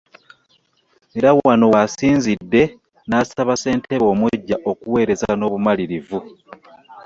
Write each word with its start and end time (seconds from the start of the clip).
Era 1.17 1.29
wano 1.39 1.65
w'asinzidde 1.73 2.61
n'asaba 3.07 3.53
ssentebe 3.57 4.05
omuggya 4.13 4.57
okuweereza 4.71 5.29
n'obumalirivu 5.35 6.19